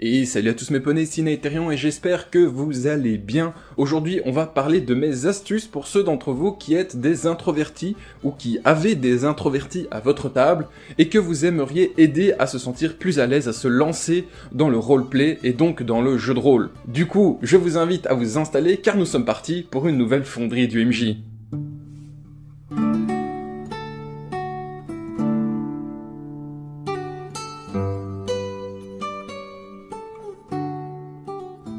[0.00, 3.52] Et salut à tous mes poneys, c'est et j'espère que vous allez bien.
[3.76, 7.96] Aujourd'hui, on va parler de mes astuces pour ceux d'entre vous qui êtes des introvertis
[8.22, 12.58] ou qui avez des introvertis à votre table et que vous aimeriez aider à se
[12.58, 16.32] sentir plus à l'aise à se lancer dans le roleplay et donc dans le jeu
[16.32, 16.70] de rôle.
[16.86, 20.24] Du coup, je vous invite à vous installer car nous sommes partis pour une nouvelle
[20.24, 21.16] fonderie du MJ.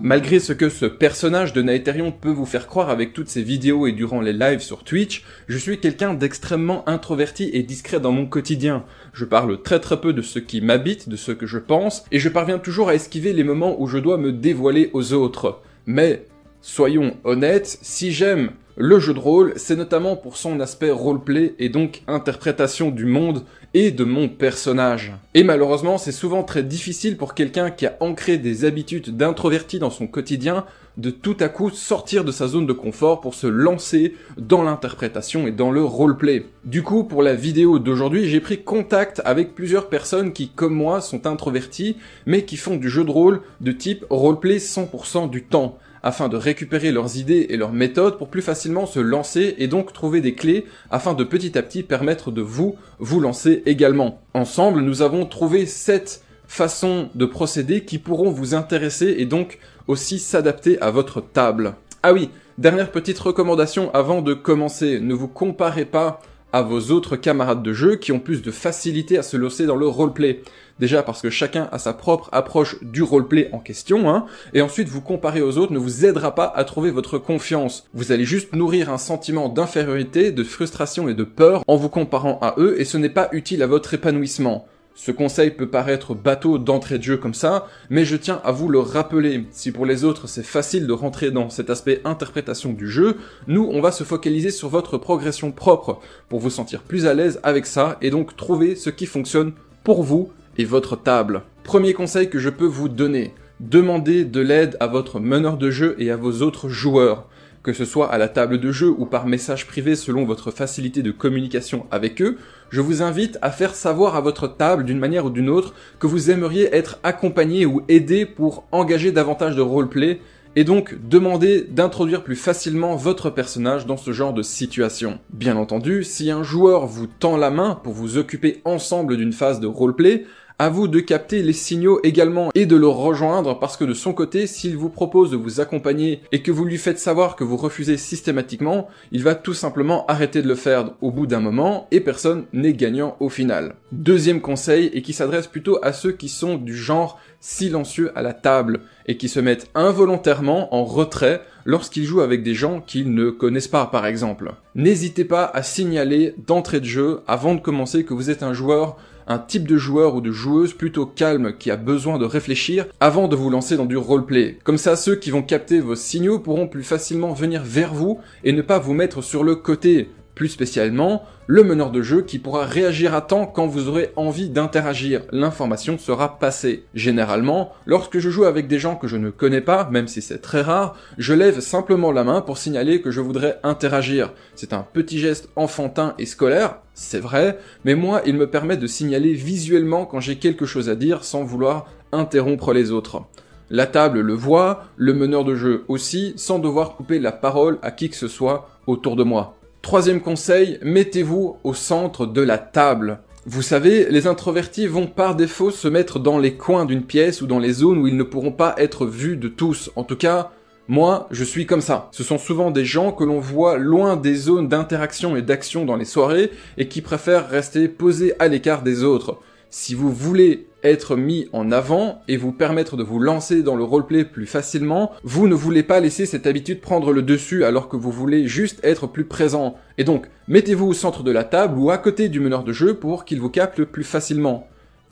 [0.10, 3.86] Malgré ce que ce personnage de Naetherion peut vous faire croire avec toutes ses vidéos
[3.86, 8.26] et durant les lives sur Twitch, je suis quelqu'un d'extrêmement introverti et discret dans mon
[8.26, 8.86] quotidien.
[9.14, 12.18] Je parle très très peu de ce qui m'habite, de ce que je pense, et
[12.18, 15.62] je parviens toujours à esquiver les moments où je dois me dévoiler aux autres.
[15.86, 16.26] Mais,
[16.60, 18.50] soyons honnêtes, si j'aime
[18.82, 23.44] le jeu de rôle, c'est notamment pour son aspect roleplay et donc interprétation du monde
[23.74, 25.12] et de mon personnage.
[25.34, 29.90] Et malheureusement, c'est souvent très difficile pour quelqu'un qui a ancré des habitudes d'introverti dans
[29.90, 30.64] son quotidien
[30.96, 35.46] de tout à coup sortir de sa zone de confort pour se lancer dans l'interprétation
[35.46, 36.46] et dans le roleplay.
[36.64, 41.02] Du coup, pour la vidéo d'aujourd'hui, j'ai pris contact avec plusieurs personnes qui, comme moi,
[41.02, 45.78] sont introverties, mais qui font du jeu de rôle de type roleplay 100% du temps
[46.04, 49.94] afin de récupérer leurs idées et leurs méthodes pour plus facilement se lancer et donc
[49.94, 54.22] trouver des clés afin de petit à petit permettre de vous vous lancer également.
[54.34, 60.20] Ensemble, nous avons trouvé sept façons de procéder qui pourront vous intéresser et donc aussi
[60.20, 61.76] s'adapter à votre table.
[62.02, 67.16] Ah oui, dernière petite recommandation avant de commencer, ne vous comparez pas à vos autres
[67.16, 70.42] camarades de jeu qui ont plus de facilité à se lancer dans le roleplay.
[70.80, 74.88] Déjà parce que chacun a sa propre approche du roleplay en question, hein, et ensuite
[74.88, 77.86] vous comparer aux autres ne vous aidera pas à trouver votre confiance.
[77.94, 82.40] Vous allez juste nourrir un sentiment d'infériorité, de frustration et de peur en vous comparant
[82.42, 84.68] à eux, et ce n'est pas utile à votre épanouissement.
[85.02, 88.68] Ce conseil peut paraître bateau d'entrée de jeu comme ça, mais je tiens à vous
[88.68, 89.46] le rappeler.
[89.50, 93.16] Si pour les autres c'est facile de rentrer dans cet aspect interprétation du jeu,
[93.48, 97.40] nous on va se focaliser sur votre progression propre pour vous sentir plus à l'aise
[97.44, 99.54] avec ça et donc trouver ce qui fonctionne
[99.86, 101.44] pour vous et votre table.
[101.64, 105.96] Premier conseil que je peux vous donner, demandez de l'aide à votre meneur de jeu
[105.98, 107.30] et à vos autres joueurs
[107.64, 111.02] que ce soit à la table de jeu ou par message privé selon votre facilité
[111.04, 112.38] de communication avec eux,
[112.70, 116.08] je vous invite à faire savoir à votre table d'une manière ou d'une autre que
[116.08, 120.20] vous aimeriez être accompagné ou aidé pour engager davantage de roleplay
[120.56, 125.20] et donc demander d'introduire plus facilement votre personnage dans ce genre de situation.
[125.32, 129.60] Bien entendu, si un joueur vous tend la main pour vous occuper ensemble d'une phase
[129.60, 130.26] de roleplay,
[130.60, 134.12] à vous de capter les signaux également et de le rejoindre parce que de son
[134.12, 137.56] côté, s'il vous propose de vous accompagner et que vous lui faites savoir que vous
[137.56, 142.02] refusez systématiquement, il va tout simplement arrêter de le faire au bout d'un moment et
[142.02, 143.76] personne n'est gagnant au final.
[143.94, 148.34] Deuxième conseil et qui s'adresse plutôt à ceux qui sont du genre silencieux à la
[148.34, 153.30] table et qui se mettent involontairement en retrait lorsqu'ils jouent avec des gens qu'ils ne
[153.30, 154.54] connaissent pas par exemple.
[154.76, 158.98] N'hésitez pas à signaler d'entrée de jeu avant de commencer que vous êtes un joueur
[159.30, 163.28] un type de joueur ou de joueuse plutôt calme qui a besoin de réfléchir avant
[163.28, 164.58] de vous lancer dans du roleplay.
[164.64, 168.52] Comme ça, ceux qui vont capter vos signaux pourront plus facilement venir vers vous et
[168.52, 172.64] ne pas vous mettre sur le côté plus spécialement, le meneur de jeu qui pourra
[172.64, 175.24] réagir à temps quand vous aurez envie d'interagir.
[175.34, 176.86] L'information sera passée.
[176.96, 180.38] Généralement, lorsque je joue avec des gens que je ne connais pas, même si c'est
[180.38, 184.32] très rare, je lève simplement la main pour signaler que je voudrais interagir.
[184.56, 188.88] C'est un petit geste enfantin et scolaire, c'est vrai, mais moi il me permet de
[188.88, 193.24] signaler visuellement quand j'ai quelque chose à dire sans vouloir interrompre les autres.
[193.70, 197.92] La table le voit, le meneur de jeu aussi, sans devoir couper la parole à
[197.92, 199.59] qui que ce soit autour de moi.
[199.90, 203.22] Troisième conseil, mettez-vous au centre de la table.
[203.48, 207.48] Vous savez, les introvertis vont par défaut se mettre dans les coins d'une pièce ou
[207.48, 209.90] dans les zones où ils ne pourront pas être vus de tous.
[209.96, 210.52] En tout cas,
[210.88, 212.08] moi, je suis comme ça.
[212.12, 215.96] Ce sont souvent des gens que l'on voit loin des zones d'interaction et d'action dans
[215.96, 219.40] les soirées et qui préfèrent rester posés à l'écart des autres.
[219.72, 223.84] Si vous voulez être mis en avant et vous permettre de vous lancer dans le
[223.84, 227.96] roleplay plus facilement, vous ne voulez pas laisser cette habitude prendre le dessus alors que
[227.96, 229.76] vous voulez juste être plus présent.
[230.00, 232.96] Et donc, mettez-vous au centre de la table ou à côté du meneur de jeu
[232.96, 234.68] pour qu'il vous capte plus facilement.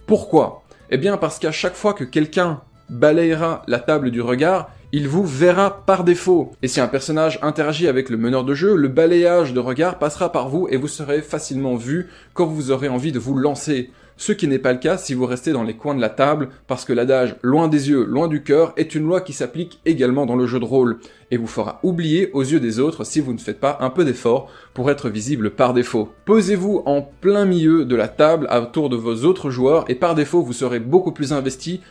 [0.08, 0.64] Pourquoi?
[0.90, 5.25] Eh bien parce qu'à chaque fois que quelqu'un balayera la table du regard, il vous
[5.25, 6.54] verra par défaut.
[6.62, 10.31] Et si un personnage interagit avec le meneur de jeu, le balayage de regard passera
[10.31, 14.31] par vous et vous serez facilement vu quand vous aurez envie de vous lancer ce
[14.31, 16.86] qui n'est pas le cas si vous restez dans les coins de la table, parce
[16.86, 20.36] que l'adage loin des yeux, loin du cœur est une loi qui s'applique également dans
[20.36, 20.98] le jeu de rôle,
[21.30, 24.04] et vous fera oublier aux yeux des autres si vous ne faites pas un peu
[24.04, 26.10] d'effort pour être visible par défaut.
[26.25, 30.42] Posez-vous en plein milieu de la table autour de vos autres joueurs, et par défaut
[30.42, 31.81] vous serez beaucoup plus investi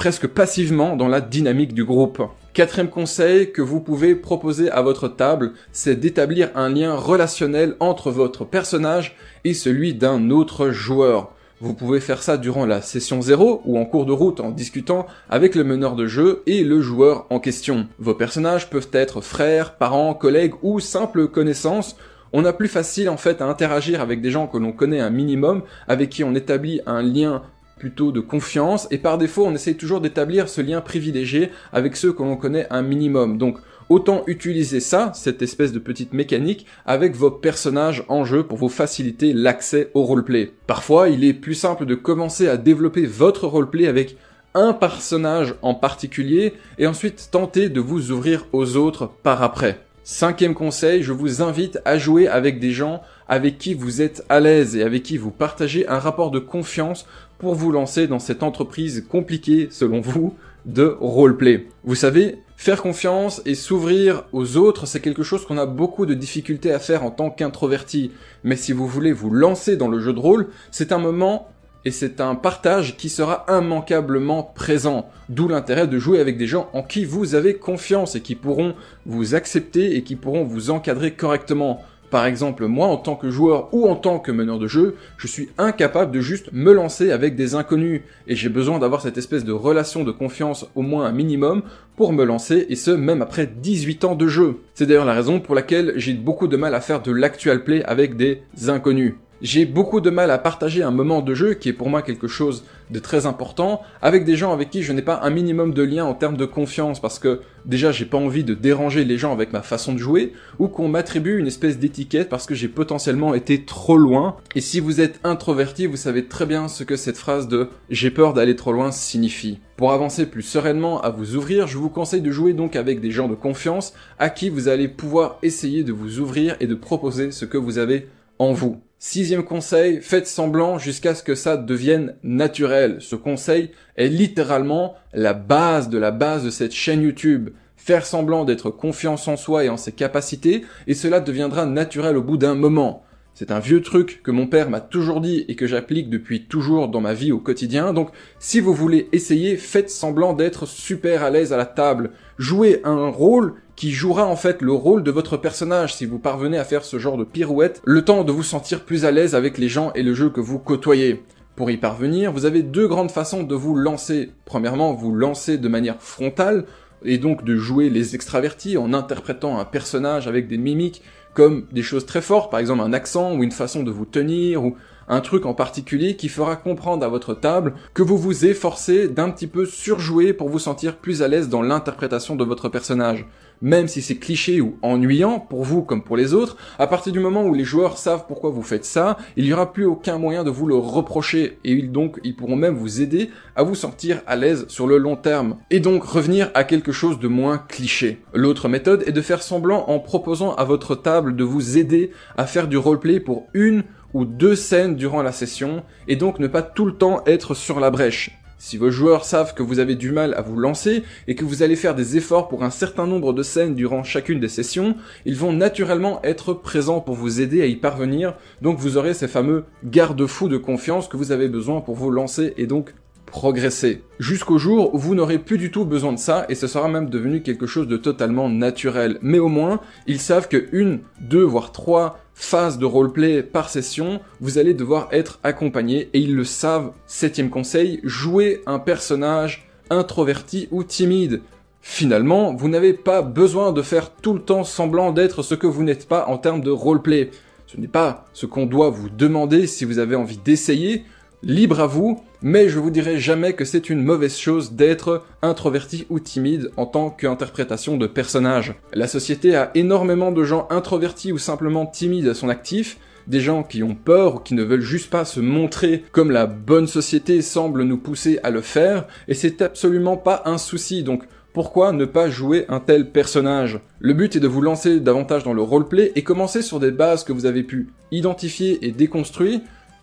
[0.00, 2.22] presque passivement dans la dynamique du groupe.
[2.54, 8.10] Quatrième conseil que vous pouvez proposer à votre table, c'est d'établir un lien relationnel entre
[8.10, 9.14] votre personnage
[9.44, 11.32] et celui d'un autre joueur.
[11.60, 15.06] Vous pouvez faire ça durant la session 0 ou en cours de route en discutant
[15.28, 17.86] avec le meneur de jeu et le joueur en question.
[17.98, 21.94] Vos personnages peuvent être frères, parents, collègues ou simples connaissances.
[22.32, 25.10] On a plus facile en fait à interagir avec des gens que l'on connaît un
[25.10, 27.42] minimum, avec qui on établit un lien
[27.80, 32.12] plutôt de confiance et par défaut on essaye toujours d'établir ce lien privilégié avec ceux
[32.12, 33.38] que l'on connaît un minimum.
[33.38, 38.58] Donc autant utiliser ça, cette espèce de petite mécanique, avec vos personnages en jeu pour
[38.58, 40.52] vous faciliter l'accès au roleplay.
[40.66, 44.16] Parfois, il est plus simple de commencer à développer votre roleplay avec
[44.54, 49.80] un personnage en particulier et ensuite tenter de vous ouvrir aux autres par après.
[50.02, 54.40] Cinquième conseil, je vous invite à jouer avec des gens avec qui vous êtes à
[54.40, 57.06] l'aise et avec qui vous partagez un rapport de confiance
[57.40, 60.34] pour vous lancer dans cette entreprise compliquée, selon vous,
[60.66, 61.66] de roleplay.
[61.84, 66.12] Vous savez, faire confiance et s'ouvrir aux autres, c'est quelque chose qu'on a beaucoup de
[66.12, 68.12] difficultés à faire en tant qu'introverti.
[68.44, 71.48] Mais si vous voulez vous lancer dans le jeu de rôle, c'est un moment
[71.86, 75.08] et c'est un partage qui sera immanquablement présent.
[75.30, 78.74] D'où l'intérêt de jouer avec des gens en qui vous avez confiance et qui pourront
[79.06, 81.82] vous accepter et qui pourront vous encadrer correctement.
[82.10, 85.28] Par exemple, moi, en tant que joueur ou en tant que meneur de jeu, je
[85.28, 89.44] suis incapable de juste me lancer avec des inconnus, et j'ai besoin d'avoir cette espèce
[89.44, 91.62] de relation de confiance au moins un minimum
[91.96, 94.56] pour me lancer, et ce, même après 18 ans de jeu.
[94.74, 97.84] C'est d'ailleurs la raison pour laquelle j'ai beaucoup de mal à faire de l'actual play
[97.84, 101.72] avec des inconnus j'ai beaucoup de mal à partager un moment de jeu qui est
[101.72, 105.20] pour moi quelque chose de très important avec des gens avec qui je n'ai pas
[105.22, 108.54] un minimum de lien en termes de confiance parce que déjà j'ai pas envie de
[108.54, 112.46] déranger les gens avec ma façon de jouer ou qu'on m'attribue une espèce d'étiquette parce
[112.46, 116.68] que j'ai potentiellement été trop loin et si vous êtes introverti vous savez très bien
[116.68, 119.60] ce que cette phrase de j'ai peur d'aller trop loin signifie.
[119.76, 123.10] Pour avancer plus sereinement à vous ouvrir, je vous conseille de jouer donc avec des
[123.10, 127.30] gens de confiance à qui vous allez pouvoir essayer de vous ouvrir et de proposer
[127.30, 128.08] ce que vous avez
[128.38, 128.82] en vous.
[129.02, 132.98] Sixième conseil, faites semblant jusqu'à ce que ça devienne naturel.
[133.00, 137.48] Ce conseil est littéralement la base de la base de cette chaîne YouTube.
[137.78, 142.22] Faire semblant d'être confiance en soi et en ses capacités, et cela deviendra naturel au
[142.22, 143.02] bout d'un moment.
[143.32, 146.88] C'est un vieux truc que mon père m'a toujours dit et que j'applique depuis toujours
[146.88, 147.94] dans ma vie au quotidien.
[147.94, 152.10] Donc, si vous voulez essayer, faites semblant d'être super à l'aise à la table.
[152.36, 156.58] Jouez un rôle qui jouera en fait le rôle de votre personnage si vous parvenez
[156.58, 159.56] à faire ce genre de pirouette, le temps de vous sentir plus à l'aise avec
[159.56, 161.22] les gens et le jeu que vous côtoyez.
[161.56, 164.32] Pour y parvenir, vous avez deux grandes façons de vous lancer.
[164.44, 166.66] Premièrement, vous lancer de manière frontale,
[167.06, 171.00] et donc de jouer les extravertis en interprétant un personnage avec des mimiques
[171.32, 174.62] comme des choses très fortes, par exemple un accent ou une façon de vous tenir
[174.62, 174.76] ou
[175.10, 179.28] un truc en particulier qui fera comprendre à votre table que vous vous efforcez d'un
[179.28, 183.26] petit peu surjouer pour vous sentir plus à l'aise dans l'interprétation de votre personnage
[183.62, 187.20] même si c'est cliché ou ennuyant pour vous comme pour les autres, à partir du
[187.20, 190.44] moment où les joueurs savent pourquoi vous faites ça, il n'y aura plus aucun moyen
[190.44, 194.22] de vous le reprocher et ils donc ils pourront même vous aider à vous sentir
[194.26, 198.22] à l'aise sur le long terme et donc revenir à quelque chose de moins cliché.
[198.32, 202.46] L'autre méthode est de faire semblant en proposant à votre table de vous aider à
[202.46, 203.84] faire du roleplay pour une
[204.14, 207.80] ou deux scènes durant la session et donc ne pas tout le temps être sur
[207.80, 208.30] la brèche.
[208.62, 211.62] Si vos joueurs savent que vous avez du mal à vous lancer et que vous
[211.62, 215.34] allez faire des efforts pour un certain nombre de scènes durant chacune des sessions, ils
[215.36, 219.64] vont naturellement être présents pour vous aider à y parvenir, donc vous aurez ces fameux
[219.82, 222.92] garde-fous de confiance que vous avez besoin pour vous lancer et donc
[223.30, 224.02] progresser.
[224.18, 227.08] Jusqu'au jour où vous n'aurez plus du tout besoin de ça et ce sera même
[227.08, 229.18] devenu quelque chose de totalement naturel.
[229.22, 234.20] Mais au moins, ils savent que une, deux, voire trois phases de roleplay par session,
[234.40, 236.92] vous allez devoir être accompagné et ils le savent.
[237.06, 241.42] Septième conseil, jouer un personnage introverti ou timide.
[241.82, 245.82] Finalement, vous n'avez pas besoin de faire tout le temps semblant d'être ce que vous
[245.82, 247.30] n'êtes pas en termes de roleplay.
[247.66, 251.04] Ce n'est pas ce qu'on doit vous demander si vous avez envie d'essayer,
[251.42, 256.06] libre à vous, mais je vous dirai jamais que c'est une mauvaise chose d'être introverti
[256.10, 258.74] ou timide en tant qu'interprétation de personnage.
[258.92, 263.62] La société a énormément de gens introvertis ou simplement timides à son actif, des gens
[263.62, 267.42] qui ont peur ou qui ne veulent juste pas se montrer comme la bonne société
[267.42, 272.04] semble nous pousser à le faire, et c'est absolument pas un souci, donc pourquoi ne
[272.04, 273.80] pas jouer un tel personnage?
[273.98, 277.24] Le but est de vous lancer davantage dans le roleplay et commencer sur des bases
[277.24, 279.60] que vous avez pu identifier et déconstruire,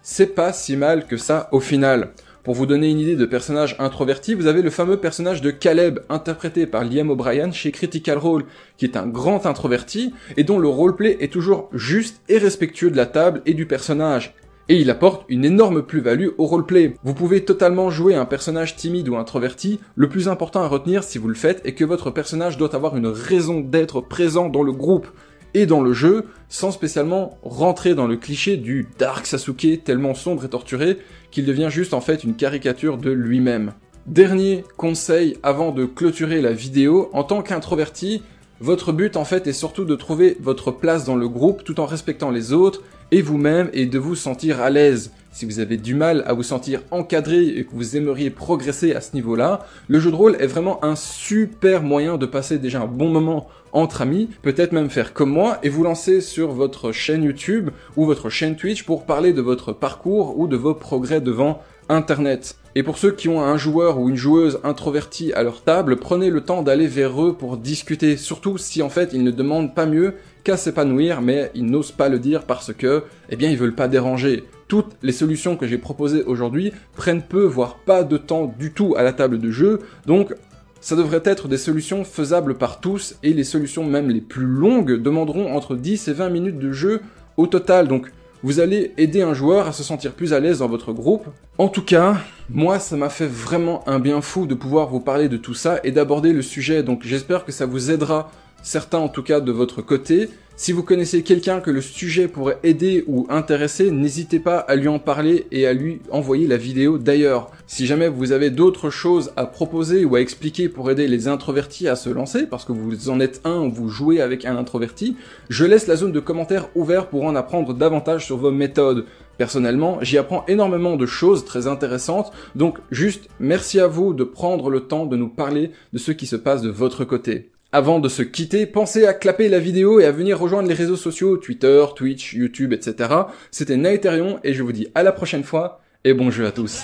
[0.10, 2.14] c'est pas si mal que ça au final.
[2.46, 6.00] Pour vous donner une idée de personnage introverti, vous avez le fameux personnage de Caleb,
[6.08, 8.46] interprété par Liam O'Brien chez Critical Role,
[8.78, 12.96] qui est un grand introverti, et dont le roleplay est toujours juste et respectueux de
[12.96, 14.34] la table et du personnage.
[14.70, 16.96] et il apporte une énorme plus-value au roleplay.
[17.04, 21.18] Vous pouvez totalement jouer un personnage timide ou introverti, le plus important à retenir si
[21.18, 24.74] vous le faites est que votre personnage doit avoir une raison d'être présent dans le
[24.74, 25.08] groupe
[25.54, 30.46] et dans le jeu, sans spécialement rentrer dans le cliché du Dark Sasuke tellement sombre
[30.46, 30.98] et torturé
[31.32, 33.74] qu'il devient juste en fait une caricature de lui-même.
[34.06, 38.24] Dernier conseil avant de clôturer la vidéo, en tant qu'introverti,
[38.60, 41.86] votre but en fait est surtout de trouver votre place dans le groupe tout en
[41.86, 45.12] respectant les autres et vous-même et de vous sentir à l'aise.
[45.38, 49.02] Si vous avez du mal à vous sentir encadré et que vous aimeriez progresser à
[49.02, 52.88] ce niveau-là, le jeu de rôle est vraiment un super moyen de passer déjà un
[52.88, 57.22] bon moment entre amis, peut-être même faire comme moi et vous lancer sur votre chaîne
[57.22, 61.62] YouTube ou votre chaîne Twitch pour parler de votre parcours ou de vos progrès devant
[61.88, 62.58] Internet.
[62.74, 66.32] Et pour ceux qui ont un joueur ou une joueuse introvertie à leur table, prenez
[66.32, 69.86] le temps d'aller vers eux pour discuter, surtout si en fait ils ne demandent pas
[69.86, 70.16] mieux
[70.56, 74.46] s'épanouir, mais ils n'osent pas le dire parce que, eh bien, ils veulent pas déranger.
[74.70, 78.96] Toutes les solutions que j'ai proposées aujourd'hui prennent peu, voire pas de temps du tout
[78.98, 80.34] à la table de jeu, donc
[80.80, 85.02] ça devrait être des solutions faisables par tous, et les solutions même les plus longues
[85.02, 87.02] demanderont entre 10 et 20 minutes de jeu
[87.36, 88.12] au total, donc
[88.44, 91.26] vous allez aider un joueur à se sentir plus à l'aise dans votre groupe.
[91.58, 92.18] En tout cas,
[92.50, 95.80] moi ça m'a fait vraiment un bien fou de pouvoir vous parler de tout ça
[95.84, 98.30] et d'aborder le sujet, donc j'espère que ça vous aidera,
[98.62, 102.58] certains en tout cas de votre côté, si vous connaissez quelqu'un que le sujet pourrait
[102.64, 106.98] aider ou intéresser, n'hésitez pas à lui en parler et à lui envoyer la vidéo
[106.98, 107.52] d'ailleurs.
[107.68, 111.88] Si jamais vous avez d'autres choses à proposer ou à expliquer pour aider les introvertis
[111.88, 115.16] à se lancer, parce que vous en êtes un ou vous jouez avec un introverti,
[115.50, 119.06] je laisse la zone de commentaires ouverte pour en apprendre davantage sur vos méthodes.
[119.38, 124.72] Personnellement, j'y apprends énormément de choses très intéressantes, donc juste merci à vous de prendre
[124.72, 127.52] le temps de nous parler de ce qui se passe de votre côté.
[127.78, 130.96] Avant de se quitter, pensez à clapper la vidéo et à venir rejoindre les réseaux
[130.96, 133.14] sociaux, Twitter, Twitch, YouTube, etc.
[133.52, 136.82] C'était Naetherion et je vous dis à la prochaine fois et bon jeu à tous.